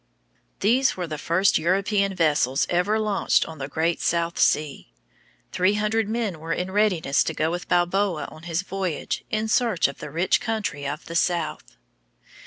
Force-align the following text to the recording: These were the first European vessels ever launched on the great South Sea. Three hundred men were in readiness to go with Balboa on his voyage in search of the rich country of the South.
These 0.61 0.97
were 0.97 1.05
the 1.05 1.19
first 1.19 1.59
European 1.59 2.15
vessels 2.15 2.65
ever 2.71 2.97
launched 2.97 3.45
on 3.45 3.59
the 3.59 3.67
great 3.67 4.01
South 4.01 4.39
Sea. 4.39 4.91
Three 5.51 5.75
hundred 5.75 6.09
men 6.09 6.39
were 6.39 6.53
in 6.53 6.71
readiness 6.71 7.23
to 7.23 7.35
go 7.35 7.51
with 7.51 7.67
Balboa 7.67 8.25
on 8.31 8.41
his 8.49 8.63
voyage 8.63 9.23
in 9.29 9.47
search 9.47 9.87
of 9.87 9.99
the 9.99 10.09
rich 10.09 10.41
country 10.41 10.87
of 10.87 11.05
the 11.05 11.13
South. 11.13 11.77